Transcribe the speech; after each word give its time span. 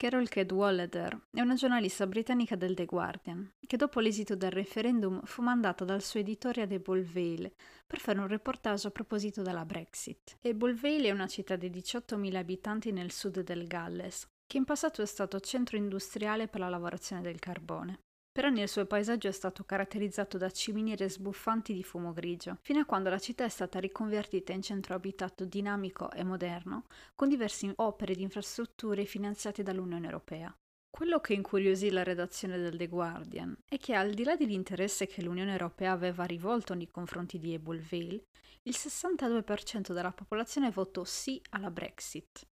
Carol 0.00 0.30
Cadwalader 0.30 1.26
è 1.30 1.42
una 1.42 1.56
giornalista 1.56 2.06
britannica 2.06 2.56
del 2.56 2.72
The 2.72 2.86
Guardian, 2.86 3.52
che 3.66 3.76
dopo 3.76 4.00
l'esito 4.00 4.34
del 4.34 4.50
referendum 4.50 5.20
fu 5.24 5.42
mandata 5.42 5.84
dal 5.84 6.00
suo 6.00 6.20
editore 6.20 6.62
ad 6.62 6.72
Eble 6.72 7.02
Vale 7.02 7.52
per 7.86 7.98
fare 7.98 8.18
un 8.18 8.26
reportage 8.26 8.88
a 8.88 8.92
proposito 8.92 9.42
della 9.42 9.66
Brexit. 9.66 10.38
Eble 10.40 10.72
Vale 10.72 11.08
è 11.08 11.10
una 11.10 11.26
città 11.26 11.56
di 11.56 11.68
18.000 11.68 12.34
abitanti 12.34 12.92
nel 12.92 13.12
sud 13.12 13.42
del 13.42 13.66
Galles, 13.66 14.26
che 14.46 14.56
in 14.56 14.64
passato 14.64 15.02
è 15.02 15.06
stato 15.06 15.38
centro 15.38 15.76
industriale 15.76 16.48
per 16.48 16.60
la 16.60 16.70
lavorazione 16.70 17.20
del 17.20 17.38
carbone. 17.38 17.98
Per 18.32 18.44
anni 18.44 18.60
il 18.60 18.68
suo 18.68 18.86
paesaggio 18.86 19.26
è 19.26 19.32
stato 19.32 19.64
caratterizzato 19.64 20.38
da 20.38 20.50
ciminiere 20.50 21.08
sbuffanti 21.08 21.74
di 21.74 21.82
fumo 21.82 22.12
grigio, 22.12 22.58
fino 22.60 22.78
a 22.78 22.84
quando 22.84 23.10
la 23.10 23.18
città 23.18 23.44
è 23.44 23.48
stata 23.48 23.80
riconvertita 23.80 24.52
in 24.52 24.62
centro 24.62 24.94
abitato 24.94 25.44
dinamico 25.44 26.12
e 26.12 26.22
moderno, 26.22 26.84
con 27.16 27.28
diverse 27.28 27.72
opere 27.76 28.14
di 28.14 28.22
infrastrutture 28.22 29.04
finanziate 29.04 29.64
dall'Unione 29.64 30.06
Europea. 30.06 30.54
Quello 30.88 31.18
che 31.18 31.34
incuriosì 31.34 31.90
la 31.90 32.04
redazione 32.04 32.56
del 32.56 32.76
The 32.76 32.86
Guardian 32.86 33.56
è 33.68 33.78
che 33.78 33.94
al 33.94 34.12
di 34.12 34.22
là 34.22 34.36
dell'interesse 34.36 35.06
che 35.06 35.22
l'Unione 35.22 35.50
Europea 35.50 35.90
aveva 35.90 36.24
rivolto 36.24 36.74
nei 36.74 36.88
confronti 36.88 37.38
di 37.40 37.58
Vale, 37.58 38.24
il 38.62 38.74
62% 38.76 39.92
della 39.92 40.12
popolazione 40.12 40.70
votò 40.70 41.02
sì 41.02 41.42
alla 41.50 41.70
Brexit. 41.70 42.46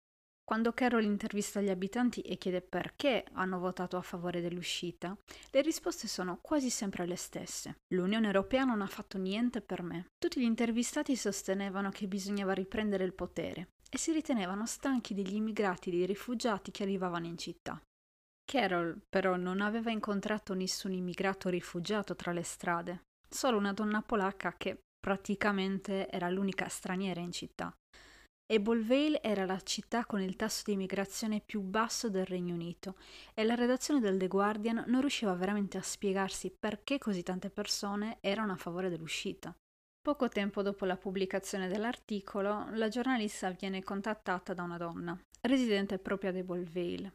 Quando 0.47 0.71
Carol 0.71 1.03
intervista 1.03 1.59
gli 1.59 1.67
abitanti 1.67 2.21
e 2.21 2.37
chiede 2.37 2.61
perché 2.61 3.25
hanno 3.33 3.59
votato 3.59 3.97
a 3.97 4.01
favore 4.01 4.39
dell'uscita, 4.39 5.13
le 5.51 5.61
risposte 5.61 6.07
sono 6.07 6.39
quasi 6.41 6.69
sempre 6.69 7.05
le 7.05 7.17
stesse. 7.17 7.79
L'Unione 7.93 8.27
Europea 8.27 8.63
non 8.63 8.81
ha 8.81 8.87
fatto 8.87 9.17
niente 9.17 9.59
per 9.59 9.83
me. 9.83 10.05
Tutti 10.17 10.39
gli 10.39 10.45
intervistati 10.45 11.17
sostenevano 11.17 11.89
che 11.89 12.07
bisognava 12.07 12.53
riprendere 12.53 13.03
il 13.03 13.13
potere 13.13 13.71
e 13.89 13.97
si 13.97 14.13
ritenevano 14.13 14.65
stanchi 14.65 15.13
degli 15.13 15.35
immigrati 15.35 15.89
e 15.89 15.91
dei 15.91 16.05
rifugiati 16.05 16.71
che 16.71 16.83
arrivavano 16.83 17.25
in 17.25 17.37
città. 17.37 17.81
Carol 18.49 19.01
però 19.09 19.35
non 19.35 19.59
aveva 19.59 19.91
incontrato 19.91 20.53
nessun 20.53 20.93
immigrato 20.93 21.49
rifugiato 21.49 22.15
tra 22.15 22.31
le 22.31 22.43
strade, 22.43 23.01
solo 23.27 23.57
una 23.57 23.73
donna 23.73 24.01
polacca 24.01 24.53
che 24.55 24.79
praticamente 24.97 26.09
era 26.09 26.29
l'unica 26.29 26.69
straniera 26.69 27.19
in 27.19 27.33
città 27.33 27.75
e 28.49 28.61
Bolvale 28.61 29.21
era 29.21 29.45
la 29.45 29.59
città 29.59 30.05
con 30.05 30.21
il 30.21 30.37
tasso 30.37 30.63
di 30.65 30.71
immigrazione 30.71 31.41
più 31.45 31.61
basso 31.61 32.09
del 32.09 32.25
Regno 32.25 32.53
Unito 32.53 32.95
e 33.33 33.43
la 33.43 33.55
redazione 33.55 33.99
del 33.99 34.17
The 34.17 34.27
Guardian 34.27 34.85
non 34.87 35.01
riusciva 35.01 35.33
veramente 35.33 35.77
a 35.77 35.81
spiegarsi 35.81 36.55
perché 36.57 36.97
così 36.97 37.23
tante 37.23 37.49
persone 37.49 38.17
erano 38.21 38.53
a 38.53 38.57
favore 38.57 38.89
dell'uscita. 38.89 39.53
Poco 40.01 40.29
tempo 40.29 40.61
dopo 40.61 40.85
la 40.85 40.95
pubblicazione 40.95 41.67
dell'articolo, 41.67 42.69
la 42.71 42.87
giornalista 42.87 43.49
viene 43.49 43.83
contattata 43.83 44.53
da 44.53 44.63
una 44.63 44.77
donna, 44.77 45.19
residente 45.41 45.99
proprio 45.99 46.29
ad 46.29 46.37
Ebolvale, 46.37 47.11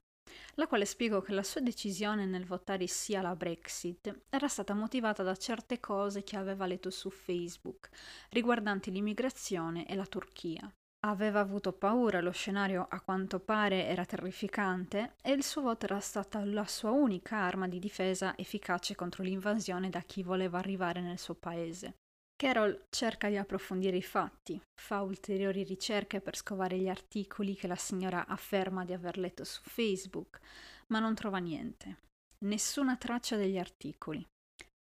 la 0.56 0.66
quale 0.66 0.84
spiegò 0.84 1.22
che 1.22 1.32
la 1.32 1.42
sua 1.42 1.62
decisione 1.62 2.26
nel 2.26 2.44
votare 2.44 2.86
sì 2.86 3.14
alla 3.14 3.34
Brexit 3.34 4.24
era 4.28 4.48
stata 4.48 4.74
motivata 4.74 5.22
da 5.22 5.34
certe 5.34 5.80
cose 5.80 6.22
che 6.22 6.36
aveva 6.36 6.66
letto 6.66 6.90
su 6.90 7.08
Facebook 7.08 7.88
riguardanti 8.28 8.90
l'immigrazione 8.90 9.86
e 9.88 9.94
la 9.94 10.04
Turchia. 10.04 10.70
Aveva 11.04 11.40
avuto 11.40 11.72
paura, 11.72 12.20
lo 12.20 12.30
scenario 12.30 12.86
a 12.88 13.00
quanto 13.00 13.40
pare 13.40 13.86
era 13.86 14.04
terrificante 14.04 15.14
e 15.20 15.32
il 15.32 15.42
suo 15.42 15.62
voto 15.62 15.86
era 15.86 15.98
stata 15.98 16.44
la 16.44 16.64
sua 16.66 16.90
unica 16.90 17.38
arma 17.38 17.66
di 17.66 17.80
difesa 17.80 18.36
efficace 18.38 18.94
contro 18.94 19.24
l'invasione 19.24 19.90
da 19.90 20.00
chi 20.00 20.22
voleva 20.22 20.58
arrivare 20.58 21.00
nel 21.00 21.18
suo 21.18 21.34
paese. 21.34 21.94
Carol 22.36 22.86
cerca 22.88 23.28
di 23.28 23.36
approfondire 23.36 23.96
i 23.96 24.02
fatti, 24.02 24.60
fa 24.80 25.02
ulteriori 25.02 25.64
ricerche 25.64 26.20
per 26.20 26.36
scovare 26.36 26.78
gli 26.78 26.88
articoli 26.88 27.56
che 27.56 27.66
la 27.66 27.76
signora 27.76 28.26
afferma 28.26 28.84
di 28.84 28.92
aver 28.92 29.18
letto 29.18 29.42
su 29.42 29.60
Facebook, 29.62 30.38
ma 30.88 31.00
non 31.00 31.16
trova 31.16 31.38
niente. 31.38 31.98
Nessuna 32.44 32.96
traccia 32.96 33.36
degli 33.36 33.58
articoli. 33.58 34.24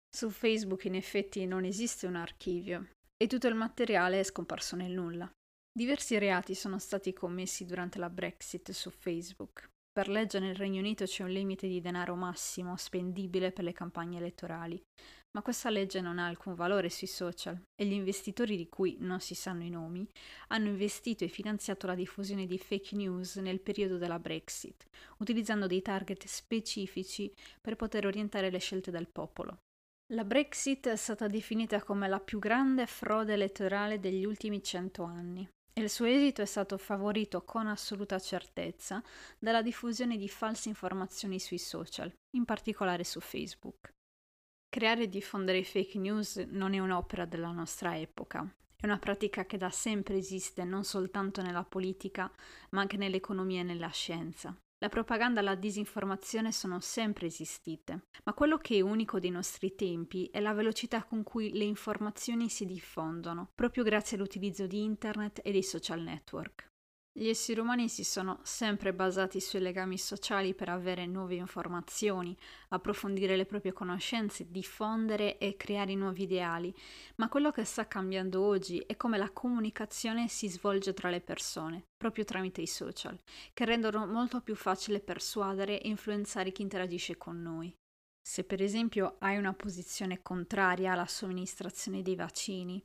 Su 0.08 0.30
Facebook 0.30 0.86
in 0.86 0.94
effetti 0.94 1.44
non 1.44 1.64
esiste 1.64 2.06
un 2.06 2.16
archivio 2.16 2.88
e 3.14 3.26
tutto 3.26 3.46
il 3.46 3.54
materiale 3.54 4.20
è 4.20 4.24
scomparso 4.24 4.74
nel 4.74 4.92
nulla. 4.92 5.30
Diversi 5.78 6.18
reati 6.18 6.56
sono 6.56 6.80
stati 6.80 7.12
commessi 7.12 7.64
durante 7.64 8.00
la 8.00 8.10
Brexit 8.10 8.72
su 8.72 8.90
Facebook. 8.90 9.70
Per 9.92 10.08
legge 10.08 10.40
nel 10.40 10.56
Regno 10.56 10.80
Unito 10.80 11.04
c'è 11.04 11.22
un 11.22 11.30
limite 11.30 11.68
di 11.68 11.80
denaro 11.80 12.16
massimo 12.16 12.76
spendibile 12.76 13.52
per 13.52 13.62
le 13.62 13.72
campagne 13.72 14.16
elettorali, 14.16 14.82
ma 15.30 15.40
questa 15.40 15.70
legge 15.70 16.00
non 16.00 16.18
ha 16.18 16.26
alcun 16.26 16.56
valore 16.56 16.90
sui 16.90 17.06
social 17.06 17.62
e 17.80 17.86
gli 17.86 17.92
investitori 17.92 18.56
di 18.56 18.68
cui 18.68 18.96
non 18.98 19.20
si 19.20 19.36
sanno 19.36 19.62
i 19.62 19.70
nomi 19.70 20.04
hanno 20.48 20.66
investito 20.66 21.22
e 21.22 21.28
finanziato 21.28 21.86
la 21.86 21.94
diffusione 21.94 22.46
di 22.46 22.58
fake 22.58 22.96
news 22.96 23.36
nel 23.36 23.60
periodo 23.60 23.98
della 23.98 24.18
Brexit, 24.18 24.84
utilizzando 25.18 25.68
dei 25.68 25.80
target 25.80 26.26
specifici 26.26 27.32
per 27.60 27.76
poter 27.76 28.04
orientare 28.04 28.50
le 28.50 28.58
scelte 28.58 28.90
del 28.90 29.06
popolo. 29.06 29.60
La 30.12 30.24
Brexit 30.24 30.88
è 30.88 30.96
stata 30.96 31.28
definita 31.28 31.80
come 31.84 32.08
la 32.08 32.18
più 32.18 32.40
grande 32.40 32.84
frode 32.86 33.34
elettorale 33.34 34.00
degli 34.00 34.24
ultimi 34.24 34.60
cento 34.60 35.04
anni 35.04 35.48
il 35.78 35.90
suo 35.90 36.06
esito 36.06 36.42
è 36.42 36.44
stato 36.44 36.76
favorito 36.76 37.44
con 37.44 37.66
assoluta 37.66 38.18
certezza 38.18 39.02
dalla 39.38 39.62
diffusione 39.62 40.16
di 40.16 40.28
false 40.28 40.68
informazioni 40.68 41.38
sui 41.38 41.58
social, 41.58 42.12
in 42.36 42.44
particolare 42.44 43.04
su 43.04 43.20
Facebook. 43.20 43.92
Creare 44.68 45.04
e 45.04 45.08
diffondere 45.08 45.62
fake 45.62 45.98
news 45.98 46.36
non 46.48 46.74
è 46.74 46.78
un'opera 46.78 47.24
della 47.24 47.50
nostra 47.50 47.96
epoca, 47.96 48.46
è 48.76 48.86
una 48.86 48.98
pratica 48.98 49.46
che 49.46 49.56
da 49.56 49.70
sempre 49.70 50.16
esiste 50.16 50.64
non 50.64 50.84
soltanto 50.84 51.42
nella 51.42 51.64
politica, 51.64 52.30
ma 52.70 52.80
anche 52.80 52.96
nell'economia 52.96 53.60
e 53.60 53.64
nella 53.64 53.90
scienza. 53.90 54.56
La 54.80 54.88
propaganda 54.88 55.40
e 55.40 55.42
la 55.42 55.56
disinformazione 55.56 56.52
sono 56.52 56.78
sempre 56.78 57.26
esistite, 57.26 58.06
ma 58.22 58.32
quello 58.32 58.58
che 58.58 58.76
è 58.76 58.80
unico 58.80 59.18
dei 59.18 59.30
nostri 59.30 59.74
tempi 59.74 60.28
è 60.30 60.38
la 60.38 60.52
velocità 60.52 61.02
con 61.02 61.24
cui 61.24 61.52
le 61.52 61.64
informazioni 61.64 62.48
si 62.48 62.64
diffondono, 62.64 63.50
proprio 63.56 63.82
grazie 63.82 64.16
all'utilizzo 64.16 64.68
di 64.68 64.84
internet 64.84 65.40
e 65.42 65.50
dei 65.50 65.64
social 65.64 66.00
network. 66.00 66.67
Gli 67.18 67.26
esseri 67.26 67.58
umani 67.58 67.88
si 67.88 68.04
sono 68.04 68.38
sempre 68.44 68.94
basati 68.94 69.40
sui 69.40 69.58
legami 69.58 69.98
sociali 69.98 70.54
per 70.54 70.68
avere 70.68 71.04
nuove 71.04 71.34
informazioni, 71.34 72.36
approfondire 72.68 73.34
le 73.34 73.44
proprie 73.44 73.72
conoscenze, 73.72 74.46
diffondere 74.48 75.36
e 75.38 75.56
creare 75.56 75.96
nuovi 75.96 76.22
ideali, 76.22 76.72
ma 77.16 77.28
quello 77.28 77.50
che 77.50 77.64
sta 77.64 77.88
cambiando 77.88 78.40
oggi 78.40 78.78
è 78.86 78.96
come 78.96 79.18
la 79.18 79.32
comunicazione 79.32 80.28
si 80.28 80.46
svolge 80.46 80.94
tra 80.94 81.10
le 81.10 81.20
persone, 81.20 81.86
proprio 81.96 82.22
tramite 82.22 82.60
i 82.60 82.68
social, 82.68 83.18
che 83.52 83.64
rendono 83.64 84.06
molto 84.06 84.40
più 84.40 84.54
facile 84.54 85.00
persuadere 85.00 85.82
e 85.82 85.88
influenzare 85.88 86.52
chi 86.52 86.62
interagisce 86.62 87.16
con 87.16 87.42
noi. 87.42 87.74
Se 88.28 88.44
per 88.44 88.60
esempio 88.60 89.16
hai 89.20 89.38
una 89.38 89.54
posizione 89.54 90.20
contraria 90.20 90.92
alla 90.92 91.06
somministrazione 91.06 92.02
dei 92.02 92.14
vaccini, 92.14 92.78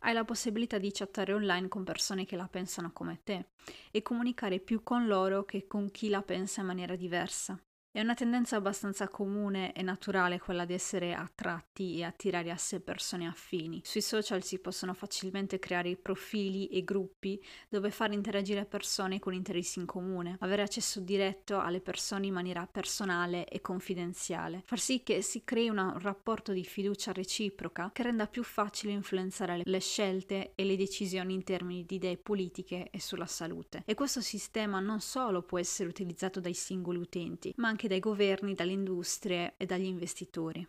hai 0.00 0.12
la 0.12 0.24
possibilità 0.24 0.78
di 0.78 0.90
chattare 0.92 1.32
online 1.32 1.68
con 1.68 1.84
persone 1.84 2.24
che 2.24 2.34
la 2.34 2.48
pensano 2.48 2.90
come 2.92 3.20
te 3.22 3.50
e 3.92 4.02
comunicare 4.02 4.58
più 4.58 4.82
con 4.82 5.06
loro 5.06 5.44
che 5.44 5.68
con 5.68 5.92
chi 5.92 6.08
la 6.08 6.22
pensa 6.22 6.62
in 6.62 6.66
maniera 6.66 6.96
diversa. 6.96 7.56
È 7.90 8.02
una 8.02 8.12
tendenza 8.12 8.56
abbastanza 8.56 9.08
comune 9.08 9.72
e 9.72 9.80
naturale 9.80 10.38
quella 10.38 10.66
di 10.66 10.74
essere 10.74 11.14
attratti 11.14 11.96
e 11.96 12.04
attirare 12.04 12.50
a 12.50 12.56
sé 12.56 12.80
persone 12.80 13.26
affini. 13.26 13.80
Sui 13.82 14.02
social 14.02 14.42
si 14.42 14.58
possono 14.58 14.92
facilmente 14.92 15.58
creare 15.58 15.96
profili 15.96 16.68
e 16.68 16.84
gruppi 16.84 17.42
dove 17.66 17.90
far 17.90 18.12
interagire 18.12 18.66
persone 18.66 19.18
con 19.18 19.32
interessi 19.32 19.78
in 19.78 19.86
comune, 19.86 20.36
avere 20.40 20.62
accesso 20.62 21.00
diretto 21.00 21.58
alle 21.58 21.80
persone 21.80 22.26
in 22.26 22.34
maniera 22.34 22.68
personale 22.70 23.48
e 23.48 23.62
confidenziale, 23.62 24.62
far 24.66 24.78
sì 24.78 25.02
che 25.02 25.22
si 25.22 25.42
crei 25.42 25.70
un 25.70 25.98
rapporto 25.98 26.52
di 26.52 26.64
fiducia 26.64 27.12
reciproca 27.12 27.90
che 27.94 28.02
renda 28.02 28.26
più 28.26 28.42
facile 28.44 28.92
influenzare 28.92 29.62
le 29.64 29.80
scelte 29.80 30.52
e 30.54 30.64
le 30.64 30.76
decisioni 30.76 31.32
in 31.32 31.42
termini 31.42 31.86
di 31.86 31.94
idee 31.94 32.18
politiche 32.18 32.90
e 32.90 33.00
sulla 33.00 33.26
salute. 33.26 33.82
E 33.86 33.94
questo 33.94 34.20
sistema 34.20 34.78
non 34.78 35.00
solo 35.00 35.42
può 35.42 35.58
essere 35.58 35.88
utilizzato 35.88 36.38
dai 36.38 36.54
singoli 36.54 36.98
utenti, 36.98 37.54
ma 37.56 37.68
anche 37.68 37.87
dai 37.88 37.98
governi, 37.98 38.54
dalle 38.54 38.72
industrie 38.72 39.54
e 39.56 39.66
dagli 39.66 39.86
investitori. 39.86 40.64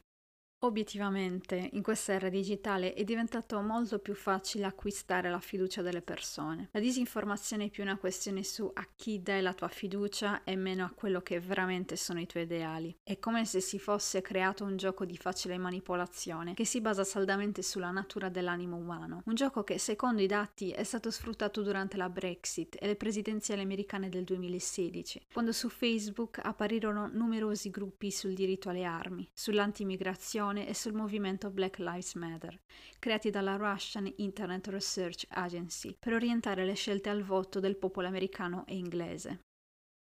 Obiettivamente, 0.62 1.70
in 1.72 1.82
questa 1.82 2.12
era 2.12 2.28
digitale 2.28 2.94
è 2.94 3.06
diventato 3.06 3.62
molto 3.62 4.00
più 4.00 4.14
facile 4.14 4.66
acquistare 4.66 5.30
la 5.30 5.40
fiducia 5.40 5.82
delle 5.82 6.02
persone. 6.02 6.68
La 6.74 6.82
disinformazione 6.82 7.66
è 7.66 7.70
più 7.70 7.82
una 7.82 7.98
questione 7.98 8.44
su 8.44 8.70
a 8.74 8.86
chi 8.94 9.22
dai 9.22 9.42
la 9.42 9.54
tua 9.54 9.70
fiducia 9.70 10.44
e 10.44 10.58
meno 10.58 10.84
a 10.84 10.92
quello 10.94 11.22
che 11.22 11.40
veramente 11.40 11.96
sono 11.96 12.20
i 12.20 12.26
tuoi 12.26 12.44
ideali. 12.44 12.94
È 13.02 13.18
come 13.20 13.46
se 13.46 13.62
si 13.62 13.80
fosse 13.80 14.20
creato 14.20 14.66
un 14.66 14.76
gioco 14.76 15.06
di 15.06 15.16
facile 15.16 15.58
manipolazione 15.58 16.56
che 16.56 16.66
si 16.66 16.82
basa 16.82 17.06
saldamente 17.06 17.62
sulla 17.62 17.92
natura 17.92 18.28
dell'animo 18.28 18.76
umano. 18.76 19.22
Un 19.28 19.36
gioco 19.36 19.64
che, 19.64 19.78
secondo 19.78 20.22
i 20.22 20.28
dati, 20.28 20.72
è 20.72 20.84
stato 20.84 21.10
sfruttato 21.10 21.62
durante 21.62 21.96
la 21.96 22.10
Brexit 22.10 22.76
e 22.78 22.86
le 22.86 22.98
presidenziali 22.98 23.62
americane 23.62 24.10
del 24.10 24.26
2016, 24.26 25.28
quando 25.32 25.54
su 25.54 25.70
Facebook 25.70 26.42
apparirono 26.44 27.08
numerosi 27.08 27.70
gruppi 27.70 28.12
sul 28.12 28.34
diritto 28.34 28.68
alle 28.68 28.84
armi, 28.84 29.26
sull'antimigrazione 29.34 30.48
e 30.58 30.74
sul 30.74 30.94
movimento 30.94 31.50
Black 31.50 31.78
Lives 31.80 32.16
Matter, 32.16 32.60
creati 32.98 33.30
dalla 33.30 33.56
Russian 33.56 34.12
Internet 34.18 34.68
Research 34.68 35.26
Agency 35.30 35.96
per 35.98 36.14
orientare 36.14 36.66
le 36.66 36.74
scelte 36.74 37.10
al 37.10 37.24
voto 37.24 37.60
del 37.60 37.78
popolo 37.78 38.08
americano 38.08 38.66
e 38.66 38.76
inglese. 38.76 39.42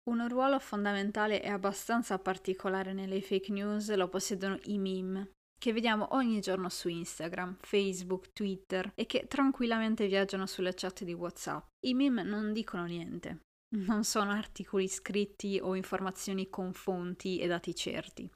Un 0.09 0.29
ruolo 0.29 0.59
fondamentale 0.61 1.43
e 1.43 1.49
abbastanza 1.49 2.19
particolare 2.19 2.93
nelle 2.93 3.21
fake 3.21 3.51
news 3.53 3.93
lo 3.95 4.09
possiedono 4.09 4.59
i 4.65 4.79
meme, 4.79 5.33
che 5.59 5.73
vediamo 5.73 6.15
ogni 6.15 6.41
giorno 6.41 6.69
su 6.69 6.89
Instagram, 6.89 7.57
Facebook, 7.61 8.33
Twitter 8.33 8.93
e 8.95 9.07
che 9.07 9.27
tranquillamente 9.27 10.07
viaggiano 10.07 10.47
sulle 10.47 10.75
chat 10.75 11.03
di 11.03 11.13
WhatsApp. 11.13 11.67
I 11.87 11.95
meme 11.95 12.23
non 12.23 12.53
dicono 12.53 12.85
niente, 12.85 13.41
non 13.75 14.05
sono 14.05 14.31
articoli 14.31 14.87
scritti 14.87 15.59
o 15.61 15.75
informazioni 15.75 16.49
con 16.49 16.73
fonti 16.73 17.39
e 17.39 17.47
dati 17.49 17.75
certi. 17.75 18.31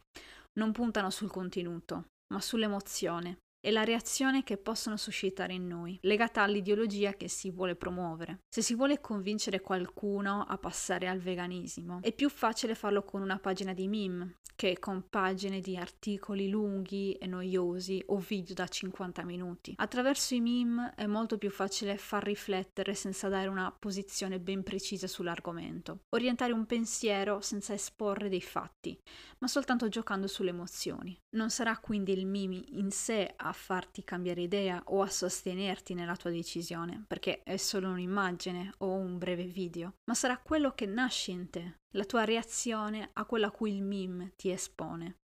Non 0.58 0.73
puntano 0.73 1.11
sul 1.11 1.31
contenuto, 1.31 2.08
ma 2.32 2.41
sull'emozione, 2.41 3.38
e 3.61 3.71
la 3.71 3.85
reazione 3.85 4.43
che 4.43 4.57
possono 4.57 4.97
suscitare 4.97 5.53
in 5.53 5.67
noi, 5.67 5.99
legata 6.03 6.43
all'ideologia 6.43 7.15
che 7.15 7.29
si 7.29 7.51
vuole 7.51 7.77
promuovere. 7.77 8.41
Se 8.49 8.62
si 8.62 8.75
vuole 8.75 9.01
convincere 9.01 9.61
qualcuno 9.61 10.45
a 10.49 10.57
passare 10.59 11.09
al 11.09 11.19
veganismo, 11.19 11.99
è 12.03 12.12
più 12.12 12.29
facile 12.29 12.75
farlo 12.75 13.03
con 13.05 13.21
una 13.23 13.39
pagina 13.39 13.73
di 13.75 13.89
meme 13.89 14.39
che 14.61 14.79
con 14.79 15.09
pagine 15.09 15.61
di 15.61 15.75
articoli 15.75 16.51
lunghi 16.51 17.12
e 17.12 17.27
noiosi 17.27 18.03
o 18.09 18.19
video 18.19 18.53
da 18.53 18.69
50 18.69 19.25
minuti. 19.25 19.73
Attraverso 19.75 20.35
i 20.35 20.41
meme 20.43 20.93
è 20.97 21.07
molto 21.07 21.39
più 21.39 21.51
facile 21.51 21.97
far 21.97 22.23
riflettere 22.23 22.93
senza 22.93 23.31
dare 23.31 23.49
una 23.49 23.73
posizione 23.73 24.39
ben 24.39 24.62
precisa 24.62 25.07
sull'argomento, 25.07 26.01
orientare 26.11 26.53
un 26.53 26.67
pensiero 26.67 27.41
senza 27.41 27.73
esporre 27.73 28.29
dei 28.29 28.43
fatti, 28.43 29.01
ma 29.39 29.49
soltanto 29.49 29.89
giocando 29.89 30.27
sulle 30.27 30.51
emozioni. 30.51 31.19
Non 31.31 31.49
sarà 31.49 31.79
quindi 31.79 32.12
il 32.12 32.27
meme 32.27 32.62
in 32.67 32.91
sé 32.91 33.33
a 33.35 33.50
farti 33.52 34.05
cambiare 34.05 34.43
idea 34.43 34.82
o 34.87 35.02
a 35.02 35.08
sostenerti 35.08 35.94
nella 35.94 36.17
tua 36.17 36.31
decisione, 36.31 37.05
perché 37.06 37.43
è 37.43 37.56
solo 37.56 37.88
un'immagine 37.88 38.75
o 38.79 38.93
un 38.93 39.19
breve 39.19 39.44
video, 39.44 39.94
ma 40.05 40.14
sarà 40.14 40.38
quello 40.38 40.73
che 40.73 40.87
nasce 40.87 41.31
in 41.31 41.50
te, 41.50 41.79
la 41.94 42.05
tua 42.05 42.25
reazione 42.25 43.11
a 43.12 43.25
quello 43.25 43.47
a 43.47 43.50
cui 43.50 43.75
il 43.75 43.82
meme 43.82 44.32
ti 44.37 44.50
espone. 44.50 45.17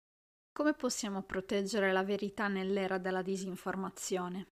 Come 0.53 0.73
possiamo 0.73 1.23
proteggere 1.23 1.93
la 1.93 2.03
verità 2.03 2.49
nell'era 2.49 2.99
della 2.99 3.23
disinformazione? 3.23 4.49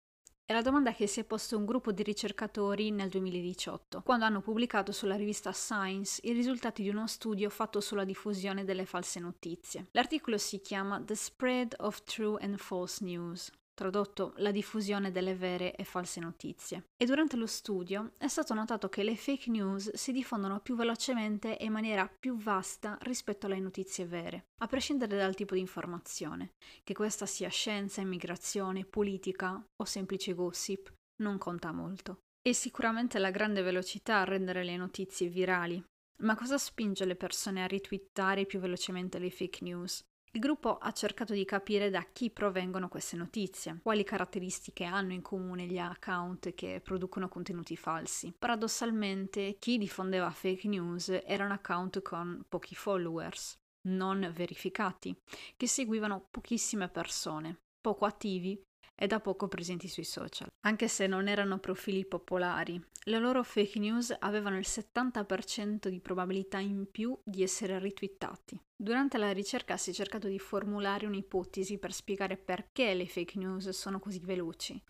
È 0.47 0.53
la 0.53 0.61
domanda 0.61 0.93
che 0.93 1.07
si 1.07 1.21
è 1.21 1.25
posto 1.25 1.57
un 1.57 1.65
gruppo 1.65 1.91
di 1.91 2.03
ricercatori 2.03 2.91
nel 2.91 3.09
2018, 3.09 4.03
quando 4.03 4.27
hanno 4.27 4.43
pubblicato 4.43 4.93
sulla 4.93 5.17
rivista 5.17 5.51
Science 5.53 6.21
i 6.25 6.33
risultati 6.33 6.83
di 6.83 6.91
uno 6.91 7.07
studio 7.07 7.49
fatto 7.49 7.81
sulla 7.81 8.05
diffusione 8.05 8.63
delle 8.65 8.85
false 8.85 9.21
notizie. 9.21 9.87
L'articolo 9.93 10.37
si 10.37 10.61
chiama 10.61 11.01
The 11.03 11.15
Spread 11.15 11.77
of 11.79 12.05
True 12.05 12.39
and 12.43 12.59
False 12.59 13.03
News, 13.03 13.51
tradotto 13.75 14.33
la 14.37 14.51
diffusione 14.51 15.11
delle 15.11 15.35
vere 15.35 15.75
e 15.75 15.85
false 15.85 16.21
notizie. 16.21 16.85
E 16.97 17.05
durante 17.05 17.37
lo 17.37 17.47
studio 17.47 18.13
è 18.17 18.29
stato 18.29 18.55
notato 18.55 18.89
che 18.89 19.03
le 19.03 19.17
fake 19.17 19.51
news 19.51 19.93
si 19.95 20.13
diffondono 20.13 20.61
più 20.61 20.77
velocemente 20.77 21.59
e 21.59 21.67
in 21.67 21.73
maniera 21.73 22.09
più 22.09 22.37
vasta 22.37 22.97
rispetto 23.03 23.47
alle 23.47 23.59
notizie 23.59 24.07
vere, 24.07 24.47
a 24.59 24.67
prescindere 24.67 25.17
dal 25.17 25.35
tipo 25.35 25.55
di 25.55 25.61
informazione, 25.61 26.53
che 26.83 26.95
questa 26.95 27.27
sia 27.27 27.49
scienza, 27.49 28.01
immigrazione, 28.01 28.85
politica 28.85 29.63
o 29.77 29.85
semplice 29.85 30.33
gossip, 30.33 30.93
non 31.17 31.39
conta 31.39 31.73
molto. 31.73 32.19
E 32.47 32.53
sicuramente 32.53 33.19
la 33.19 33.31
grande 33.31 33.63
velocità 33.63 34.21
a 34.21 34.25
rendere 34.25 34.65
le 34.65 34.77
notizie 34.77 35.29
virali. 35.29 35.83
Ma 36.19 36.37
cosa 36.37 36.59
spinge 36.59 37.05
le 37.05 37.17
persone 37.17 37.63
a 37.63 37.67
ritwittare 37.67 38.47
più 38.47 38.61
velocemente 38.61 39.19
le 39.19 39.31
fake 39.31 39.65
news? 39.65 40.05
Il 40.35 40.41
gruppo 40.41 40.79
ha 40.79 40.91
cercato 40.91 41.33
di 41.33 41.45
capire 41.45 41.91
da 41.91 42.05
chi 42.13 42.29
provengono 42.29 42.89
queste 42.89 43.15
notizie, 43.15 43.79
quali 43.81 44.03
caratteristiche 44.03 44.83
hanno 44.83 45.13
in 45.13 45.23
comune 45.23 45.65
gli 45.67 45.79
account 45.79 46.55
che 46.55 46.81
producono 46.83 47.29
contenuti 47.29 47.77
falsi. 47.77 48.35
Paradossalmente, 48.37 49.55
chi 49.61 49.79
diffondeva 49.79 50.29
fake 50.33 50.67
news 50.67 51.09
era 51.25 51.45
un 51.45 51.53
account 51.53 52.03
con 52.03 52.45
pochi 52.49 52.75
followers, 52.75 53.55
non 53.83 54.29
verificati, 54.35 55.17
che 55.57 55.69
seguivano 55.69 56.27
pochissime 56.29 56.89
persone, 56.89 57.61
poco 57.81 58.05
attivi 58.05 58.61
e 58.95 59.07
da 59.07 59.21
poco 59.21 59.49
presenti 59.49 59.89
sui 59.89 60.05
social. 60.05 60.49
Anche 60.67 60.89
se 60.89 61.07
non 61.07 61.29
erano 61.29 61.59
profili 61.59 62.05
popolari, 62.05 62.83
le 63.05 63.19
loro 63.19 63.43
fake 63.43 63.79
news 63.79 64.15
avevano 64.19 64.57
il 64.57 64.67
70% 64.67 65.89
di 65.89 66.01
probabilità 66.01 66.59
in 66.59 66.87
più 66.91 67.19
di 67.23 67.43
essere 67.43 67.79
ritwittati. 67.79 68.59
Durante 68.77 69.19
la 69.19 69.33
ricerca 69.33 69.77
si 69.77 69.91
è 69.91 69.93
cercato 69.93 70.29
di 70.29 70.39
formulare 70.39 71.07
un'ipotesi 71.07 71.79
per 71.79 71.93
spiegare 71.93 72.37
perché 72.37 72.95
le 72.95 73.07
fake 73.07 73.39
news 73.39 73.69
sono 73.71 73.99
così 73.99 74.21
veloci 74.21 74.83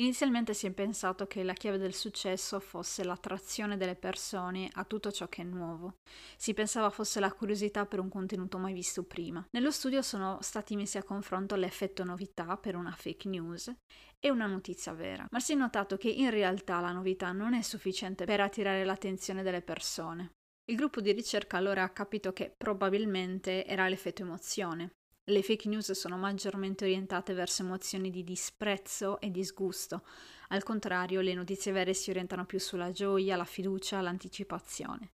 Inizialmente 0.00 0.54
si 0.54 0.66
è 0.66 0.70
pensato 0.70 1.26
che 1.26 1.42
la 1.42 1.52
chiave 1.52 1.76
del 1.76 1.92
successo 1.92 2.58
fosse 2.60 3.04
l'attrazione 3.04 3.76
delle 3.76 3.94
persone 3.94 4.70
a 4.72 4.84
tutto 4.84 5.12
ciò 5.12 5.28
che 5.28 5.42
è 5.42 5.44
nuovo. 5.44 5.96
Si 6.38 6.54
pensava 6.54 6.88
fosse 6.88 7.20
la 7.20 7.30
curiosità 7.30 7.84
per 7.84 8.00
un 8.00 8.08
contenuto 8.08 8.56
mai 8.56 8.72
visto 8.72 9.04
prima. 9.04 9.46
Nello 9.50 9.70
studio 9.70 10.00
sono 10.00 10.38
stati 10.40 10.76
messi 10.76 10.96
a 10.96 11.02
confronto 11.02 11.56
l'effetto 11.56 12.04
novità 12.04 12.56
per 12.56 12.74
una 12.74 12.92
fake 12.92 13.28
news 13.28 13.70
e 14.18 14.30
una 14.30 14.46
notizia 14.46 14.94
vera, 14.94 15.26
ma 15.30 15.40
si 15.40 15.52
è 15.52 15.56
notato 15.56 15.98
che 15.98 16.08
in 16.08 16.30
realtà 16.30 16.80
la 16.80 16.92
novità 16.92 17.32
non 17.32 17.52
è 17.52 17.60
sufficiente 17.60 18.24
per 18.24 18.40
attirare 18.40 18.84
l'attenzione 18.84 19.42
delle 19.42 19.60
persone. 19.60 20.32
Il 20.70 20.76
gruppo 20.76 21.02
di 21.02 21.12
ricerca 21.12 21.58
allora 21.58 21.82
ha 21.82 21.90
capito 21.90 22.32
che 22.32 22.54
probabilmente 22.56 23.66
era 23.66 23.88
l'effetto 23.88 24.22
emozione, 24.22 24.92
le 25.30 25.42
fake 25.42 25.68
news 25.68 25.92
sono 25.92 26.16
maggiormente 26.16 26.84
orientate 26.84 27.32
verso 27.32 27.62
emozioni 27.62 28.10
di 28.10 28.24
disprezzo 28.24 29.20
e 29.20 29.30
disgusto. 29.30 30.04
Al 30.48 30.64
contrario, 30.64 31.20
le 31.20 31.34
notizie 31.34 31.70
vere 31.70 31.94
si 31.94 32.10
orientano 32.10 32.44
più 32.44 32.58
sulla 32.58 32.90
gioia, 32.90 33.36
la 33.36 33.44
fiducia, 33.44 34.00
l'anticipazione. 34.00 35.12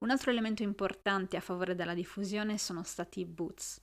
Un 0.00 0.10
altro 0.10 0.30
elemento 0.30 0.62
importante 0.62 1.36
a 1.36 1.40
favore 1.40 1.74
della 1.74 1.94
diffusione 1.94 2.58
sono 2.58 2.82
stati 2.82 3.20
i 3.20 3.24
boots, 3.24 3.80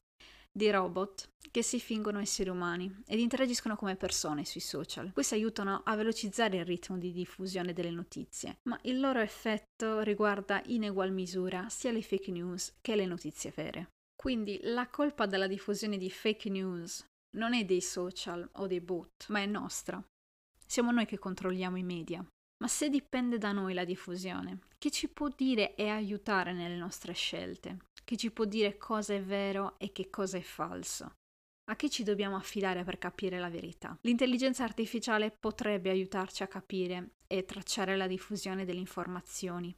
dei 0.52 0.72
robot 0.72 1.32
che 1.50 1.64
si 1.64 1.80
fingono 1.80 2.20
esseri 2.20 2.50
umani 2.50 3.04
ed 3.08 3.20
interagiscono 3.20 3.76
come 3.76 3.96
persone 3.96 4.46
sui 4.46 4.62
social. 4.62 5.12
Questi 5.12 5.34
aiutano 5.34 5.82
a 5.84 5.96
velocizzare 5.96 6.58
il 6.58 6.66
ritmo 6.66 6.98
di 6.98 7.12
diffusione 7.12 7.74
delle 7.74 7.92
notizie, 7.92 8.60
ma 8.64 8.78
il 8.84 9.00
loro 9.00 9.20
effetto 9.20 10.02
riguarda 10.02 10.62
in 10.68 10.84
egual 10.84 11.12
misura 11.12 11.68
sia 11.70 11.92
le 11.92 12.02
fake 12.02 12.32
news 12.32 12.76
che 12.80 12.96
le 12.96 13.06
notizie 13.06 13.52
vere. 13.56 13.90
Quindi 14.28 14.60
la 14.62 14.90
colpa 14.90 15.26
della 15.26 15.48
diffusione 15.48 15.98
di 15.98 16.10
fake 16.10 16.50
news 16.50 17.02
non 17.38 17.54
è 17.54 17.64
dei 17.64 17.80
social 17.80 18.46
o 18.56 18.68
dei 18.68 18.82
bot, 18.82 19.28
ma 19.30 19.40
è 19.40 19.46
nostra. 19.46 20.06
Siamo 20.66 20.92
noi 20.92 21.06
che 21.06 21.18
controlliamo 21.18 21.78
i 21.78 21.84
media. 21.84 22.28
Ma 22.58 22.68
se 22.68 22.90
dipende 22.90 23.38
da 23.38 23.54
noi 23.54 23.74
la 23.74 23.86
diffusione, 23.86 24.64
chi 24.80 24.92
ci 24.92 25.08
può 25.08 25.30
dire 25.30 25.76
e 25.76 25.88
aiutare 25.88 26.52
nelle 26.52 26.76
nostre 26.76 27.14
scelte? 27.14 27.78
Chi 28.04 28.18
ci 28.18 28.30
può 28.32 28.44
dire 28.44 28.76
cosa 28.76 29.14
è 29.14 29.24
vero 29.24 29.80
e 29.80 29.94
che 29.94 30.10
cosa 30.10 30.36
è 30.36 30.42
falso? 30.42 31.14
A 31.70 31.76
chi 31.76 31.90
ci 31.90 32.04
dobbiamo 32.04 32.38
affidare 32.38 32.86
per 32.86 32.98
capire 32.98 33.40
la 33.40 33.50
verità? 33.50 33.98
L'intelligenza 34.04 34.64
artificiale 34.64 35.36
potrebbe 35.38 35.90
aiutarci 35.90 36.42
a 36.42 36.48
capire 36.48 37.16
e 37.28 37.44
tracciare 37.44 37.98
la 37.98 38.08
diffusione 38.08 38.64
delle 38.64 38.80
informazioni, 38.80 39.76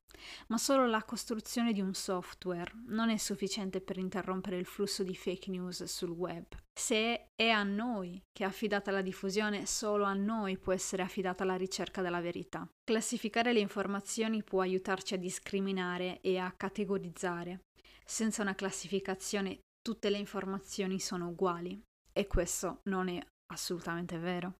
ma 0.50 0.60
solo 0.60 0.86
la 0.86 1.04
costruzione 1.04 1.74
di 1.74 1.82
un 1.82 1.96
software 1.96 2.72
non 2.86 3.10
è 3.10 3.18
sufficiente 3.18 3.82
per 3.82 3.98
interrompere 3.98 4.58
il 4.58 4.66
flusso 4.66 5.02
di 5.02 5.16
fake 5.16 5.50
news 5.50 5.84
sul 5.86 6.12
web. 6.12 6.46
Se 6.80 7.32
è 7.36 7.50
a 7.50 7.64
noi 7.64 8.22
che 8.32 8.44
è 8.44 8.48
affidata 8.48 8.92
la 8.92 9.02
diffusione, 9.02 9.66
solo 9.66 10.04
a 10.04 10.14
noi 10.14 10.60
può 10.60 10.74
essere 10.74 11.02
affidata 11.02 11.44
la 11.44 11.56
ricerca 11.56 12.04
della 12.04 12.22
verità. 12.22 12.70
Classificare 12.84 13.52
le 13.52 13.62
informazioni 13.62 14.44
può 14.44 14.62
aiutarci 14.62 15.16
a 15.16 15.18
discriminare 15.18 16.22
e 16.22 16.38
a 16.38 16.54
categorizzare. 16.56 17.62
Senza 18.06 18.44
una 18.44 18.54
classificazione 18.56 19.62
tutte 19.82 20.10
le 20.10 20.18
informazioni 20.18 21.00
sono 21.00 21.30
uguali 21.30 21.82
e 22.12 22.28
questo 22.28 22.82
non 22.84 23.08
è 23.08 23.20
assolutamente 23.52 24.18
vero. 24.18 24.56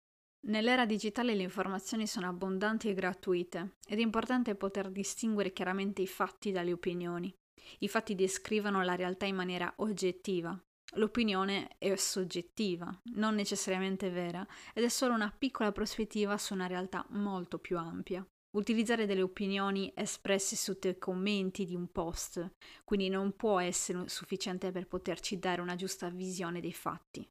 Nell'era 0.48 0.86
digitale 0.86 1.36
le 1.36 1.44
informazioni 1.44 2.08
sono 2.08 2.28
abbondanti 2.28 2.90
e 2.90 2.94
gratuite 2.94 3.76
ed 3.86 4.00
è 4.00 4.02
importante 4.02 4.56
poter 4.56 4.90
distinguere 4.90 5.52
chiaramente 5.52 6.02
i 6.02 6.08
fatti 6.08 6.52
dalle 6.52 6.72
opinioni. 6.72 7.34
I 7.80 7.88
fatti 7.90 8.16
descrivono 8.16 8.82
la 8.84 8.96
realtà 8.96 9.26
in 9.26 9.36
maniera 9.36 9.72
oggettiva. 9.78 10.58
L'opinione 10.94 11.76
è 11.78 11.94
soggettiva, 11.96 12.90
non 13.16 13.36
necessariamente 13.36 14.10
vera, 14.10 14.48
ed 14.74 14.84
è 14.84 14.90
solo 14.90 15.14
una 15.14 15.32
piccola 15.38 15.72
prospettiva 15.72 16.38
su 16.38 16.54
una 16.54 16.68
realtà 16.68 17.06
molto 17.10 17.60
più 17.60 17.78
ampia 17.78 18.26
utilizzare 18.52 19.06
delle 19.06 19.22
opinioni 19.22 19.92
espresse 19.96 20.56
sotto 20.56 20.88
i 20.88 20.98
commenti 20.98 21.66
di 21.66 21.76
un 21.76 21.92
post, 21.92 22.56
quindi 22.84 23.10
non 23.10 23.36
può 23.36 23.60
essere 23.60 24.08
sufficiente 24.08 24.72
per 24.72 24.88
poterci 24.88 25.38
dare 25.38 25.62
una 25.62 25.76
giusta 25.76 26.10
visione 26.10 26.60
dei 26.60 26.74
fatti. 26.74 27.28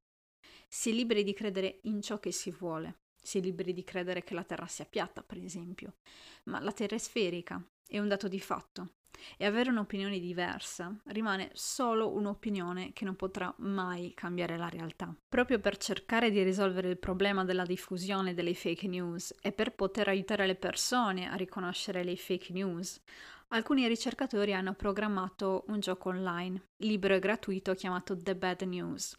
Si 0.69 0.91
è 0.91 0.93
liberi 0.93 1.25
di 1.25 1.33
credere 1.33 1.81
in 1.83 2.03
ciò 2.03 2.19
che 2.19 2.31
si 2.31 2.51
vuole, 2.51 2.99
si 3.21 3.39
è 3.39 3.41
liberi 3.41 3.73
di 3.73 3.85
credere 3.85 4.23
che 4.23 4.35
la 4.35 4.45
Terra 4.45 4.67
sia 4.67 4.85
piatta, 4.85 5.23
per 5.23 5.39
esempio, 5.39 5.97
ma 6.45 6.61
la 6.61 6.73
Terra 6.73 6.97
è 6.97 6.99
sferica, 6.99 7.63
è 7.87 7.99
un 7.99 8.09
dato 8.09 8.29
di 8.29 8.41
fatto, 8.41 8.98
e 9.37 9.47
avere 9.47 9.71
un'opinione 9.71 10.19
diversa 10.19 10.95
rimane 11.07 11.51
solo 11.53 12.13
un'opinione 12.13 12.93
che 12.93 13.05
non 13.05 13.17
potrà 13.17 13.53
mai 13.59 14.13
cambiare 14.15 14.57
la 14.57 14.69
realtà. 14.69 15.15
Proprio 15.29 15.59
per 15.59 15.77
cercare 15.77 16.31
di 16.31 16.43
risolvere 16.43 16.89
il 16.89 16.99
problema 16.99 17.45
della 17.45 17.65
diffusione 17.65 18.35
delle 18.35 18.55
fake 18.55 18.87
news 18.87 19.35
e 19.41 19.53
per 19.53 19.75
poter 19.75 20.09
aiutare 20.09 20.47
le 20.47 20.57
persone 20.57 21.29
a 21.29 21.35
riconoscere 21.35 22.05
le 22.05 22.17
fake 22.17 22.53
news, 22.53 23.01
alcuni 23.49 23.87
ricercatori 23.87 24.53
hanno 24.53 24.75
programmato 24.75 25.65
un 25.69 25.81
gioco 25.81 26.11
online, 26.11 26.69
libero 26.79 27.15
e 27.15 27.19
gratuito, 27.19 27.75
chiamato 27.75 28.17
The 28.17 28.37
Bad 28.37 28.63
News, 28.63 29.17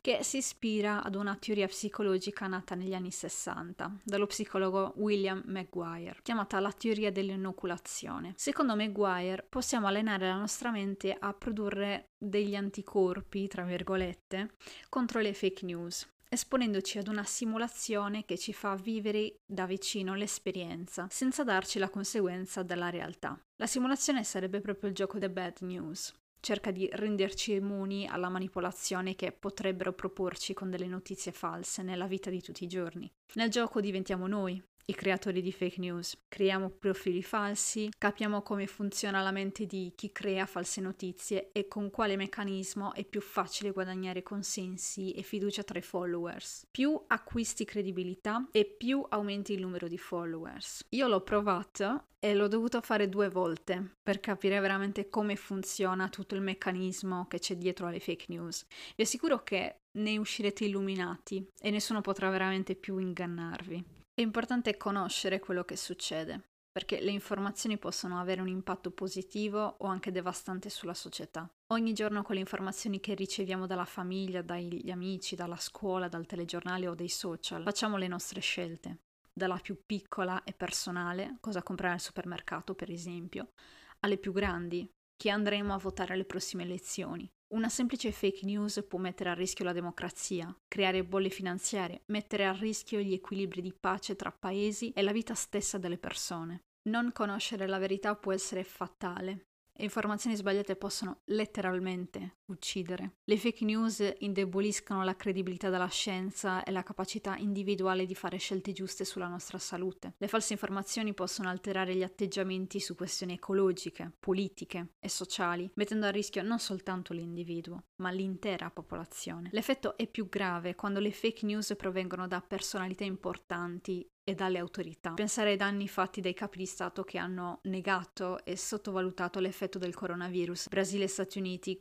che 0.00 0.22
si 0.22 0.38
ispira 0.38 1.02
ad 1.02 1.14
una 1.14 1.36
teoria 1.36 1.66
psicologica 1.66 2.46
nata 2.46 2.74
negli 2.74 2.94
anni 2.94 3.10
60 3.10 4.00
dallo 4.02 4.26
psicologo 4.26 4.92
William 4.96 5.42
Maguire, 5.46 6.18
chiamata 6.22 6.60
la 6.60 6.72
teoria 6.72 7.10
dell'inoculazione. 7.10 8.34
Secondo 8.36 8.76
Maguire 8.76 9.46
possiamo 9.48 9.86
allenare 9.86 10.26
la 10.26 10.36
nostra 10.36 10.70
mente 10.70 11.16
a 11.18 11.32
produrre 11.32 12.10
degli 12.18 12.54
anticorpi, 12.54 13.48
tra 13.48 13.64
virgolette, 13.64 14.54
contro 14.88 15.20
le 15.20 15.32
fake 15.32 15.64
news 15.64 16.06
esponendoci 16.32 16.98
ad 16.98 17.08
una 17.08 17.24
simulazione 17.24 18.24
che 18.24 18.38
ci 18.38 18.52
fa 18.52 18.76
vivere 18.76 19.40
da 19.44 19.66
vicino 19.66 20.14
l'esperienza, 20.14 21.08
senza 21.10 21.42
darci 21.42 21.80
la 21.80 21.90
conseguenza 21.90 22.62
della 22.62 22.88
realtà. 22.88 23.36
La 23.56 23.66
simulazione 23.66 24.22
sarebbe 24.22 24.60
proprio 24.60 24.88
il 24.88 24.94
gioco 24.94 25.18
The 25.18 25.28
Bad 25.28 25.58
News. 25.62 26.14
Cerca 26.38 26.70
di 26.70 26.88
renderci 26.90 27.52
immuni 27.52 28.06
alla 28.06 28.28
manipolazione 28.28 29.16
che 29.16 29.32
potrebbero 29.32 29.92
proporci 29.92 30.54
con 30.54 30.70
delle 30.70 30.86
notizie 30.86 31.32
false 31.32 31.82
nella 31.82 32.06
vita 32.06 32.30
di 32.30 32.40
tutti 32.40 32.64
i 32.64 32.68
giorni. 32.68 33.12
Nel 33.34 33.50
gioco 33.50 33.80
diventiamo 33.80 34.26
noi, 34.26 34.62
i 34.90 34.94
creatori 34.94 35.40
di 35.40 35.52
fake 35.52 35.78
news. 35.78 36.16
Creiamo 36.28 36.68
profili 36.68 37.22
falsi, 37.22 37.88
capiamo 37.96 38.42
come 38.42 38.66
funziona 38.66 39.22
la 39.22 39.30
mente 39.30 39.64
di 39.64 39.92
chi 39.94 40.10
crea 40.10 40.46
false 40.46 40.80
notizie 40.80 41.50
e 41.52 41.68
con 41.68 41.90
quale 41.90 42.16
meccanismo 42.16 42.92
è 42.94 43.04
più 43.04 43.20
facile 43.20 43.70
guadagnare 43.70 44.24
consensi 44.24 45.12
e 45.12 45.22
fiducia 45.22 45.62
tra 45.62 45.78
i 45.78 45.82
followers. 45.82 46.66
Più 46.70 47.00
acquisti 47.06 47.64
credibilità 47.64 48.48
e 48.50 48.64
più 48.64 49.04
aumenti 49.08 49.52
il 49.52 49.60
numero 49.60 49.86
di 49.86 49.98
followers. 49.98 50.84
Io 50.90 51.06
l'ho 51.06 51.22
provato 51.22 52.06
e 52.18 52.34
l'ho 52.34 52.48
dovuto 52.48 52.80
fare 52.80 53.08
due 53.08 53.28
volte 53.28 53.96
per 54.02 54.18
capire 54.18 54.58
veramente 54.58 55.08
come 55.08 55.36
funziona 55.36 56.08
tutto 56.08 56.34
il 56.34 56.42
meccanismo 56.42 57.26
che 57.28 57.38
c'è 57.38 57.56
dietro 57.56 57.86
alle 57.86 58.00
fake 58.00 58.26
news. 58.28 58.66
Vi 58.96 59.04
assicuro 59.04 59.42
che 59.44 59.76
ne 59.92 60.18
uscirete 60.18 60.64
illuminati 60.64 61.46
e 61.60 61.70
nessuno 61.70 62.00
potrà 62.00 62.28
veramente 62.28 62.74
più 62.74 62.98
ingannarvi. 62.98 63.98
È 64.20 64.22
importante 64.22 64.76
conoscere 64.76 65.40
quello 65.40 65.64
che 65.64 65.78
succede, 65.78 66.50
perché 66.70 67.00
le 67.00 67.10
informazioni 67.10 67.78
possono 67.78 68.20
avere 68.20 68.42
un 68.42 68.48
impatto 68.48 68.90
positivo 68.90 69.76
o 69.78 69.86
anche 69.86 70.12
devastante 70.12 70.68
sulla 70.68 70.92
società. 70.92 71.50
Ogni 71.68 71.94
giorno 71.94 72.22
con 72.22 72.34
le 72.34 72.42
informazioni 72.42 73.00
che 73.00 73.14
riceviamo 73.14 73.66
dalla 73.66 73.86
famiglia, 73.86 74.42
dagli 74.42 74.90
amici, 74.90 75.36
dalla 75.36 75.56
scuola, 75.56 76.08
dal 76.08 76.26
telegiornale 76.26 76.86
o 76.86 76.94
dai 76.94 77.08
social, 77.08 77.62
facciamo 77.62 77.96
le 77.96 78.08
nostre 78.08 78.42
scelte, 78.42 78.98
dalla 79.32 79.56
più 79.56 79.86
piccola 79.86 80.44
e 80.44 80.52
personale, 80.52 81.38
cosa 81.40 81.62
comprare 81.62 81.94
al 81.94 82.00
supermercato 82.00 82.74
per 82.74 82.90
esempio, 82.90 83.52
alle 84.00 84.18
più 84.18 84.32
grandi, 84.32 84.86
chi 85.20 85.28
andremo 85.28 85.74
a 85.74 85.76
votare 85.76 86.14
alle 86.14 86.24
prossime 86.24 86.62
elezioni, 86.62 87.30
una 87.48 87.68
semplice 87.68 88.10
fake 88.10 88.46
news 88.46 88.82
può 88.88 88.98
mettere 88.98 89.28
a 89.28 89.34
rischio 89.34 89.66
la 89.66 89.74
democrazia, 89.74 90.50
creare 90.66 91.04
bolle 91.04 91.28
finanziarie, 91.28 92.04
mettere 92.06 92.46
a 92.46 92.52
rischio 92.52 93.00
gli 93.00 93.12
equilibri 93.12 93.60
di 93.60 93.74
pace 93.78 94.16
tra 94.16 94.32
paesi 94.32 94.92
e 94.92 95.02
la 95.02 95.12
vita 95.12 95.34
stessa 95.34 95.76
delle 95.76 95.98
persone. 95.98 96.62
Non 96.88 97.12
conoscere 97.12 97.66
la 97.66 97.76
verità 97.76 98.16
può 98.16 98.32
essere 98.32 98.64
fatale 98.64 99.48
informazioni 99.80 100.36
sbagliate 100.36 100.76
possono 100.76 101.20
letteralmente 101.26 102.38
uccidere. 102.52 103.16
Le 103.24 103.36
fake 103.36 103.64
news 103.64 104.12
indeboliscono 104.18 105.02
la 105.04 105.16
credibilità 105.16 105.70
della 105.70 105.88
scienza 105.88 106.62
e 106.62 106.70
la 106.70 106.82
capacità 106.82 107.36
individuale 107.36 108.06
di 108.06 108.14
fare 108.14 108.38
scelte 108.38 108.72
giuste 108.72 109.04
sulla 109.04 109.28
nostra 109.28 109.58
salute. 109.58 110.14
Le 110.18 110.28
false 110.28 110.52
informazioni 110.52 111.14
possono 111.14 111.48
alterare 111.48 111.94
gli 111.94 112.02
atteggiamenti 112.02 112.80
su 112.80 112.94
questioni 112.94 113.34
ecologiche, 113.34 114.12
politiche 114.18 114.94
e 114.98 115.08
sociali, 115.08 115.70
mettendo 115.74 116.06
a 116.06 116.10
rischio 116.10 116.42
non 116.42 116.58
soltanto 116.58 117.12
l'individuo, 117.12 117.84
ma 117.96 118.10
l'intera 118.10 118.70
popolazione. 118.70 119.50
L'effetto 119.52 119.96
è 119.96 120.06
più 120.06 120.28
grave 120.28 120.74
quando 120.74 121.00
le 121.00 121.12
fake 121.12 121.46
news 121.46 121.74
provengono 121.76 122.26
da 122.26 122.40
personalità 122.40 123.04
importanti 123.04 124.08
e 124.22 124.34
dalle 124.34 124.58
autorità. 124.58 125.12
Pensare 125.14 125.50
ai 125.50 125.56
danni 125.56 125.88
fatti 125.88 126.20
dai 126.20 126.34
capi 126.34 126.58
di 126.58 126.66
Stato 126.66 127.02
che 127.02 127.18
hanno 127.18 127.60
negato 127.64 128.44
e 128.44 128.56
sottovalutato 128.56 129.40
l'effetto 129.40 129.78
del 129.78 129.94
coronavirus. 129.94 130.68
Brasile 130.68 131.04
e 131.04 131.08
Stati 131.08 131.38
Uniti 131.38 131.80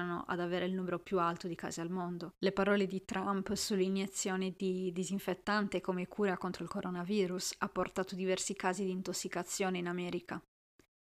continuano 0.00 0.24
ad 0.26 0.40
avere 0.40 0.64
il 0.64 0.72
numero 0.72 0.98
più 0.98 1.18
alto 1.18 1.46
di 1.46 1.54
casi 1.54 1.80
al 1.80 1.90
mondo. 1.90 2.34
Le 2.38 2.52
parole 2.52 2.86
di 2.86 3.04
Trump 3.04 3.52
sull'iniezione 3.52 4.54
di 4.56 4.90
disinfettante 4.92 5.80
come 5.80 6.08
cura 6.08 6.36
contro 6.36 6.64
il 6.64 6.70
coronavirus 6.70 7.56
ha 7.58 7.68
portato 7.68 8.14
diversi 8.14 8.54
casi 8.54 8.84
di 8.84 8.90
intossicazione 8.90 9.78
in 9.78 9.86
America. 9.86 10.42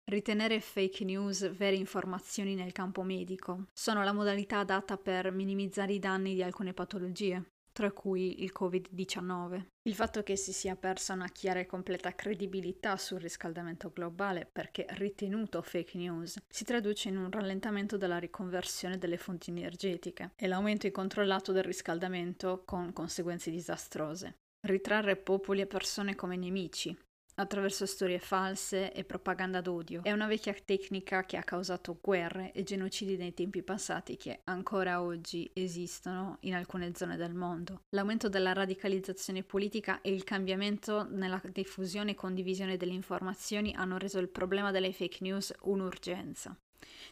Ritenere 0.06 0.60
fake 0.60 1.04
news 1.04 1.50
vere 1.56 1.76
informazioni 1.76 2.54
nel 2.54 2.72
campo 2.72 3.02
medico 3.02 3.68
sono 3.72 4.04
la 4.04 4.12
modalità 4.12 4.58
adatta 4.58 4.98
per 4.98 5.32
minimizzare 5.32 5.94
i 5.94 5.98
danni 5.98 6.34
di 6.34 6.42
alcune 6.42 6.74
patologie 6.74 7.53
tra 7.74 7.90
cui 7.90 8.44
il 8.44 8.52
Covid-19. 8.56 9.62
Il 9.82 9.96
fatto 9.96 10.22
che 10.22 10.36
si 10.36 10.52
sia 10.52 10.76
persa 10.76 11.12
una 11.12 11.26
chiara 11.26 11.58
e 11.58 11.66
completa 11.66 12.14
credibilità 12.14 12.96
sul 12.96 13.20
riscaldamento 13.20 13.90
globale 13.92 14.48
perché 14.50 14.86
ritenuto 14.90 15.60
fake 15.60 15.98
news 15.98 16.38
si 16.48 16.62
traduce 16.62 17.08
in 17.08 17.16
un 17.16 17.32
rallentamento 17.32 17.96
della 17.96 18.18
riconversione 18.18 18.96
delle 18.96 19.16
fonti 19.16 19.50
energetiche 19.50 20.30
e 20.36 20.46
l'aumento 20.46 20.86
incontrollato 20.86 21.50
del 21.50 21.64
riscaldamento 21.64 22.62
con 22.64 22.92
conseguenze 22.92 23.50
disastrose. 23.50 24.36
Ritrarre 24.60 25.16
popoli 25.16 25.60
e 25.60 25.66
persone 25.66 26.14
come 26.14 26.36
nemici, 26.36 26.96
attraverso 27.36 27.86
storie 27.86 28.18
false 28.18 28.92
e 28.92 29.04
propaganda 29.04 29.60
d'odio. 29.60 30.02
È 30.02 30.12
una 30.12 30.26
vecchia 30.26 30.54
tecnica 30.64 31.24
che 31.24 31.36
ha 31.36 31.42
causato 31.42 31.98
guerre 32.00 32.52
e 32.52 32.62
genocidi 32.62 33.16
nei 33.16 33.34
tempi 33.34 33.62
passati 33.62 34.16
che 34.16 34.40
ancora 34.44 35.02
oggi 35.02 35.50
esistono 35.52 36.38
in 36.40 36.54
alcune 36.54 36.92
zone 36.94 37.16
del 37.16 37.34
mondo. 37.34 37.82
L'aumento 37.90 38.28
della 38.28 38.52
radicalizzazione 38.52 39.42
politica 39.42 40.00
e 40.00 40.12
il 40.12 40.24
cambiamento 40.24 41.06
nella 41.08 41.40
diffusione 41.52 42.12
e 42.12 42.14
condivisione 42.14 42.76
delle 42.76 42.92
informazioni 42.92 43.74
hanno 43.74 43.98
reso 43.98 44.18
il 44.18 44.28
problema 44.28 44.70
delle 44.70 44.92
fake 44.92 45.18
news 45.20 45.52
un'urgenza. 45.62 46.56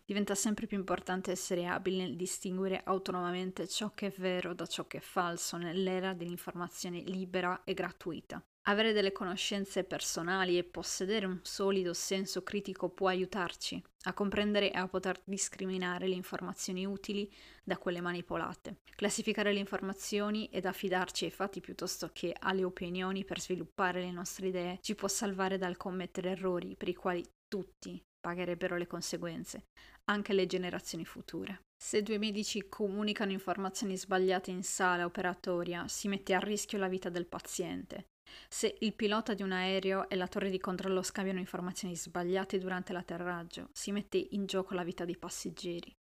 Diventa 0.05 0.35
sempre 0.35 0.67
più 0.67 0.76
importante 0.76 1.31
essere 1.31 1.67
abili 1.67 1.99
nel 1.99 2.17
distinguere 2.17 2.81
autonomamente 2.85 3.69
ciò 3.69 3.93
che 3.95 4.09
è 4.09 4.14
vero 4.17 4.55
da 4.55 4.67
ciò 4.67 4.87
che 4.87 4.99
è 4.99 5.00
falso 5.00 5.57
nell'era 5.57 6.14
dell'informazione 6.14 7.00
libera 7.00 7.62
e 7.64 7.75
gratuita. 7.75 8.43
Avere 8.66 8.92
delle 8.92 9.11
conoscenze 9.11 9.83
personali 9.83 10.57
e 10.57 10.62
possedere 10.62 11.26
un 11.26 11.40
solido 11.42 11.92
senso 11.92 12.45
critico 12.45 12.90
può 12.90 13.09
aiutarci 13.09 13.83
a 14.04 14.12
comprendere 14.12 14.71
e 14.71 14.78
a 14.78 14.87
poter 14.87 15.21
discriminare 15.25 16.07
le 16.07 16.14
informazioni 16.14 16.87
utili 16.87 17.28
da 17.64 17.76
quelle 17.76 18.00
manipolate, 18.00 18.78
classificare 18.95 19.52
le 19.52 19.59
informazioni 19.59 20.47
ed 20.47 20.66
affidarci 20.66 21.25
ai 21.25 21.33
fatti 21.33 21.61
piuttosto 21.61 22.11
che 22.12 22.37
alle 22.38 22.62
opinioni 22.62 23.25
per 23.25 23.40
sviluppare 23.40 24.00
le 24.00 24.12
nostre 24.12 24.47
idee 24.47 24.78
ci 24.81 24.95
può 24.95 25.09
salvare 25.09 25.59
dal 25.59 25.76
commettere 25.76 26.31
errori 26.31 26.76
per 26.76 26.88
i 26.88 26.95
quali 26.95 27.25
tutti 27.49 28.00
pagherebbero 28.23 28.76
le 28.76 28.87
conseguenze, 28.87 29.64
anche 30.05 30.33
le 30.33 30.47
generazioni 30.47 31.05
future. 31.05 31.62
Se 31.76 32.02
due 32.02 32.19
medici 32.19 32.69
comunicano 32.69 33.33
informazioni 33.33 33.99
sbagliate 33.99 34.52
in 34.52 34.62
sala 34.62 35.05
operatoria, 35.05 35.88
si 35.88 36.07
mette 36.07 36.33
a 36.33 36.38
rischio 36.38 36.79
la 36.79 36.88
vita 36.88 37.09
del 37.11 37.26
paziente. 37.26 38.07
Se 38.49 38.76
il 38.81 38.95
pilota 38.95 39.35
di 39.35 39.43
un 39.43 39.52
aereo 39.52 40.09
e 40.09 40.14
la 40.14 40.29
torre 40.29 40.49
di 40.49 40.61
controllo 40.61 41.02
scambiano 41.02 41.41
informazioni 41.41 41.97
sbagliate 41.97 42.59
durante 42.59 42.93
l'atterraggio, 42.93 43.69
si 43.73 43.91
mette 43.91 44.17
in 44.31 44.47
gioco 44.47 44.75
la 44.75 44.85
vita 44.85 45.05
dei 45.05 45.17
passeggeri. 45.17 45.93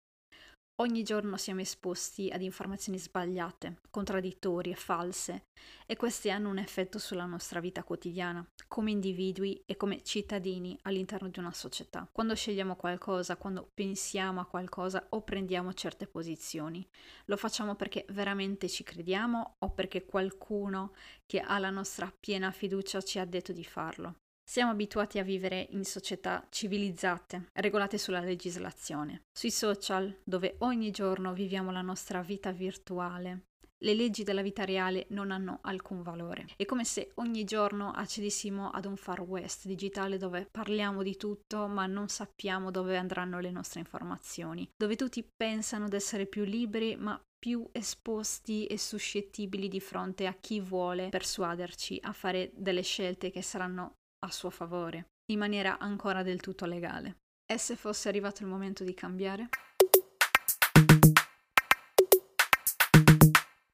Ogni 0.76 1.02
giorno 1.02 1.36
siamo 1.36 1.60
esposti 1.60 2.30
ad 2.30 2.40
informazioni 2.40 2.98
sbagliate, 2.98 3.82
contraddittorie, 3.90 4.74
false 4.74 5.44
e 5.86 5.96
queste 5.96 6.30
hanno 6.30 6.48
un 6.48 6.56
effetto 6.58 6.98
sulla 6.98 7.26
nostra 7.26 7.60
vita 7.60 7.84
quotidiana, 7.84 8.44
come 8.68 8.90
individui 8.90 9.62
e 9.66 9.76
come 9.76 10.02
cittadini 10.02 10.76
all'interno 10.82 11.28
di 11.28 11.38
una 11.38 11.52
società. 11.52 12.08
Quando 12.10 12.34
scegliamo 12.34 12.74
qualcosa, 12.74 13.36
quando 13.36 13.70
pensiamo 13.72 14.40
a 14.40 14.46
qualcosa 14.46 15.06
o 15.10 15.22
prendiamo 15.22 15.74
certe 15.74 16.06
posizioni, 16.06 16.84
lo 17.26 17.36
facciamo 17.36 17.76
perché 17.76 18.06
veramente 18.08 18.68
ci 18.68 18.82
crediamo 18.82 19.56
o 19.58 19.70
perché 19.72 20.06
qualcuno 20.06 20.94
che 21.26 21.40
ha 21.40 21.58
la 21.58 21.70
nostra 21.70 22.12
piena 22.18 22.50
fiducia 22.50 23.02
ci 23.02 23.18
ha 23.18 23.26
detto 23.26 23.52
di 23.52 23.62
farlo. 23.62 24.21
Siamo 24.44 24.72
abituati 24.72 25.18
a 25.18 25.22
vivere 25.22 25.68
in 25.70 25.84
società 25.84 26.46
civilizzate, 26.50 27.48
regolate 27.54 27.96
sulla 27.96 28.20
legislazione. 28.20 29.22
Sui 29.32 29.50
social, 29.50 30.20
dove 30.24 30.56
ogni 30.58 30.90
giorno 30.90 31.32
viviamo 31.32 31.70
la 31.70 31.82
nostra 31.82 32.20
vita 32.20 32.52
virtuale, 32.52 33.46
le 33.82 33.94
leggi 33.94 34.22
della 34.22 34.42
vita 34.42 34.64
reale 34.64 35.06
non 35.10 35.30
hanno 35.30 35.58
alcun 35.62 36.02
valore. 36.02 36.46
È 36.56 36.64
come 36.64 36.84
se 36.84 37.10
ogni 37.16 37.44
giorno 37.44 37.90
accedessimo 37.90 38.70
ad 38.70 38.84
un 38.84 38.96
far 38.96 39.20
west 39.22 39.66
digitale 39.66 40.18
dove 40.18 40.46
parliamo 40.50 41.02
di 41.02 41.16
tutto 41.16 41.66
ma 41.66 41.86
non 41.86 42.08
sappiamo 42.08 42.70
dove 42.70 42.96
andranno 42.96 43.40
le 43.40 43.50
nostre 43.50 43.80
informazioni, 43.80 44.68
dove 44.76 44.96
tutti 44.96 45.26
pensano 45.36 45.88
di 45.88 45.96
essere 45.96 46.26
più 46.26 46.44
liberi 46.44 46.96
ma 46.96 47.20
più 47.36 47.68
esposti 47.72 48.66
e 48.66 48.78
suscettibili 48.78 49.66
di 49.66 49.80
fronte 49.80 50.26
a 50.26 50.34
chi 50.34 50.60
vuole 50.60 51.08
persuaderci 51.08 51.98
a 52.02 52.12
fare 52.12 52.52
delle 52.54 52.82
scelte 52.82 53.32
che 53.32 53.42
saranno 53.42 53.96
a 54.24 54.30
suo 54.30 54.50
favore. 54.50 55.08
in 55.26 55.38
maniera 55.38 55.78
ancora 55.78 56.22
del 56.22 56.40
tutto 56.40 56.66
legale. 56.66 57.20
E 57.46 57.56
se 57.56 57.76
fosse 57.76 58.08
arrivato 58.08 58.42
il 58.42 58.48
momento 58.48 58.84
di 58.84 58.92
cambiare? 58.92 59.48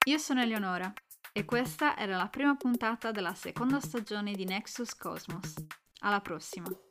Io 0.07 0.19
sono 0.19 0.41
Eleonora 0.41 0.93
e 1.33 1.45
questa 1.45 1.99
era 1.99 2.17
la 2.17 2.29
prima 2.29 2.55
puntata 2.57 3.11
della 3.11 3.35
seconda 3.35 3.81
stagione 3.81 4.33
di 4.33 4.45
Nexus 4.45 4.95
Cosmos. 4.95 5.55
Alla 6.01 6.21
prossima! 6.21 6.88